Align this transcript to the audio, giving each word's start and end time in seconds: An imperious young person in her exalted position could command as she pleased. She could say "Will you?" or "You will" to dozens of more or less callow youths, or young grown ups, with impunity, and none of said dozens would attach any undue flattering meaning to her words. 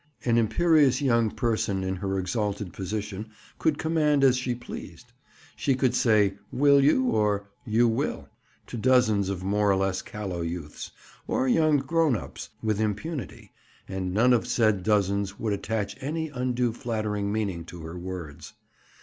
An 0.25 0.35
imperious 0.39 0.99
young 0.99 1.29
person 1.29 1.83
in 1.83 1.97
her 1.97 2.17
exalted 2.17 2.73
position 2.73 3.29
could 3.59 3.77
command 3.77 4.23
as 4.23 4.35
she 4.35 4.55
pleased. 4.55 5.13
She 5.55 5.75
could 5.75 5.93
say 5.93 6.39
"Will 6.51 6.83
you?" 6.83 7.11
or 7.11 7.51
"You 7.67 7.87
will" 7.87 8.27
to 8.65 8.77
dozens 8.77 9.29
of 9.29 9.43
more 9.43 9.69
or 9.69 9.75
less 9.75 10.01
callow 10.01 10.41
youths, 10.41 10.89
or 11.27 11.47
young 11.47 11.77
grown 11.77 12.15
ups, 12.15 12.49
with 12.63 12.81
impunity, 12.81 13.51
and 13.87 14.11
none 14.11 14.33
of 14.33 14.47
said 14.47 14.81
dozens 14.81 15.37
would 15.39 15.53
attach 15.53 15.95
any 16.01 16.29
undue 16.29 16.73
flattering 16.73 17.31
meaning 17.31 17.63
to 17.65 17.83
her 17.83 17.95
words. 17.95 18.53